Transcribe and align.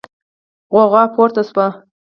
غوغا 0.73 1.03
پورته 1.15 1.41
شوه. 1.49 1.67